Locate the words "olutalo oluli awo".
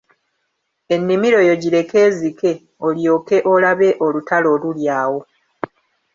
4.05-5.19